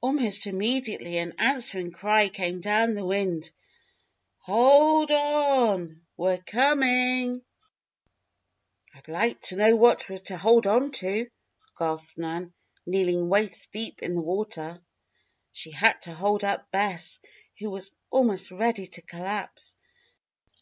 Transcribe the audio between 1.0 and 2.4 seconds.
an answering cry